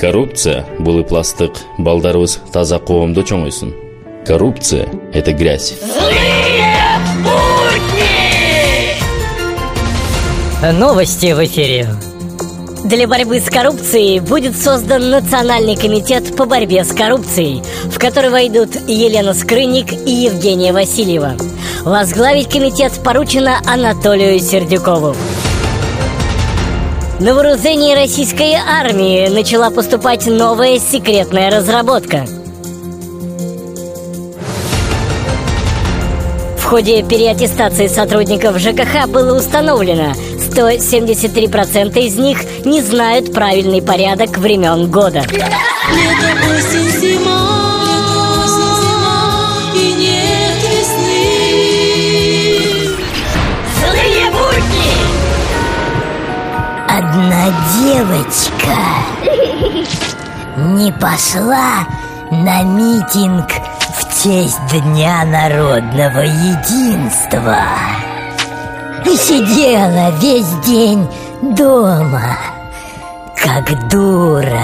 коррупция 0.00 0.64
бул 0.78 1.02
ыпластык 1.02 1.58
балдарыбыз 1.76 2.38
таза 2.54 2.78
коомдо 2.78 3.20
чоңойсун 3.20 3.74
коррупция 4.26 4.88
это 5.12 5.34
грязь 5.34 5.74
Новости 10.62 11.32
в 11.32 11.42
эфире. 11.46 11.88
Для 12.84 13.08
борьбы 13.08 13.40
с 13.40 13.48
коррупцией 13.48 14.20
будет 14.20 14.60
создан 14.60 15.08
Национальный 15.08 15.74
комитет 15.74 16.36
по 16.36 16.44
борьбе 16.44 16.84
с 16.84 16.92
коррупцией, 16.92 17.62
в 17.84 17.98
который 17.98 18.28
войдут 18.28 18.74
Елена 18.86 19.32
Скрынник 19.32 19.92
и 19.92 20.10
Евгения 20.10 20.74
Васильева. 20.74 21.32
Возглавить 21.82 22.50
комитет 22.50 22.92
поручено 23.02 23.58
Анатолию 23.66 24.38
Сердюкову. 24.38 25.16
На 27.20 27.34
вооружение 27.34 27.94
российской 27.94 28.54
армии 28.54 29.28
начала 29.28 29.68
поступать 29.68 30.26
новая 30.26 30.78
секретная 30.78 31.50
разработка. 31.50 32.24
В 36.56 36.64
ходе 36.64 37.02
переаттестации 37.02 37.88
сотрудников 37.88 38.58
ЖКХ 38.58 39.06
было 39.06 39.36
установлено, 39.36 40.14
173% 40.14 42.00
из 42.00 42.16
них 42.16 42.38
не 42.64 42.80
знают 42.80 43.34
правильный 43.34 43.82
порядок 43.82 44.38
времен 44.38 44.90
года. 44.90 45.22
Осень, 46.48 47.39
Одна 57.00 57.46
девочка 57.80 58.76
не 60.58 60.92
пошла 60.92 61.86
на 62.30 62.62
митинг 62.62 63.48
в 63.96 64.22
честь 64.22 64.60
Дня 64.70 65.24
народного 65.24 66.20
единства. 66.20 67.56
И 69.06 69.16
сидела 69.16 70.10
весь 70.18 70.52
день 70.66 71.08
дома, 71.40 72.36
как 73.34 73.88
дура 73.88 74.60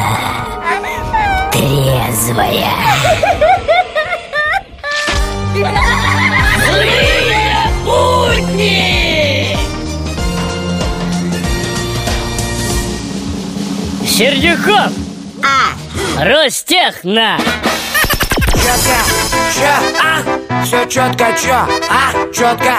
трезвая. 1.53 3.56
Сердюков! 14.17 14.92
А! 15.45 16.25
Ростехна! 16.25 17.36
Четко, 18.55 18.97
чё, 19.55 19.69
а? 20.03 20.64
Все 20.64 20.86
четко, 20.89 21.27
чё, 21.39 21.53
а? 21.91 22.12
Четко, 22.33 22.77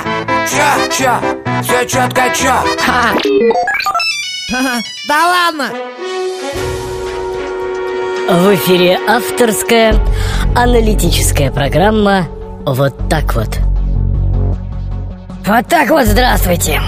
чё, 0.50 0.98
чё, 0.98 1.22
все 1.62 1.86
четко, 1.86 2.24
чё, 2.34 2.54
а? 2.88 3.14
Да 5.08 5.28
ладно! 5.28 5.70
В 8.32 8.56
эфире 8.56 9.00
авторская 9.08 9.94
аналитическая 10.56 11.52
программа 11.52 12.28
«Вот 12.66 12.96
так 13.10 13.36
вот». 13.36 13.60
Вот 15.46 15.68
так 15.68 15.88
вот, 15.92 16.08
здравствуйте. 16.08 16.82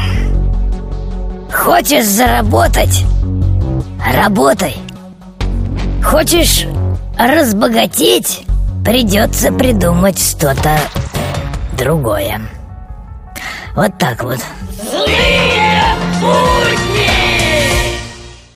Хочешь 1.53 2.05
заработать? 2.05 3.05
Работай. 4.13 4.75
Хочешь 6.03 6.65
разбогатеть? 7.17 8.45
Придется 8.83 9.51
придумать 9.51 10.19
что-то 10.19 10.79
другое. 11.77 12.41
Вот 13.75 13.97
так 13.99 14.23
вот. 14.23 14.39